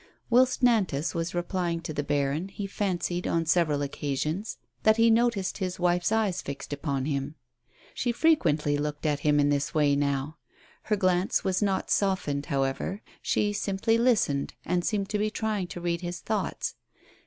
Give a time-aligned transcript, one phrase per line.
[0.31, 5.59] Whilst Nantas was replying to the baron, he fancied, on several occasions, that he noticed
[5.59, 7.35] his wife's eyes fixed upon him.
[7.93, 10.37] She frequently looked at him in this way now.
[10.85, 15.79] Her glance was not softened, however; she simply listened, and seemed to be trying to
[15.81, 16.73] read his thoughts.